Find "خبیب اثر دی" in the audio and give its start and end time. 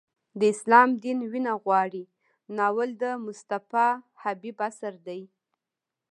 4.21-5.21